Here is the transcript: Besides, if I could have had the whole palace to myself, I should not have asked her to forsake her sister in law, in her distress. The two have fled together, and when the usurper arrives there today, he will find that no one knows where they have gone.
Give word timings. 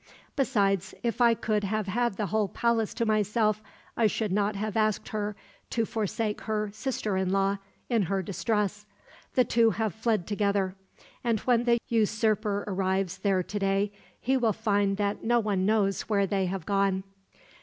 Besides, 0.35 0.95
if 1.03 1.21
I 1.21 1.35
could 1.35 1.63
have 1.63 1.85
had 1.85 2.17
the 2.17 2.25
whole 2.25 2.47
palace 2.47 2.91
to 2.95 3.05
myself, 3.05 3.61
I 3.95 4.07
should 4.07 4.31
not 4.31 4.55
have 4.55 4.75
asked 4.75 5.09
her 5.09 5.35
to 5.69 5.85
forsake 5.85 6.41
her 6.41 6.71
sister 6.73 7.15
in 7.15 7.31
law, 7.31 7.59
in 7.87 8.01
her 8.01 8.23
distress. 8.23 8.87
The 9.35 9.43
two 9.43 9.69
have 9.69 9.93
fled 9.93 10.25
together, 10.25 10.73
and 11.23 11.39
when 11.41 11.65
the 11.65 11.77
usurper 11.87 12.63
arrives 12.65 13.19
there 13.19 13.43
today, 13.43 13.91
he 14.19 14.37
will 14.37 14.53
find 14.53 14.97
that 14.97 15.23
no 15.23 15.39
one 15.39 15.67
knows 15.67 16.01
where 16.09 16.25
they 16.25 16.47
have 16.47 16.65
gone. 16.65 17.03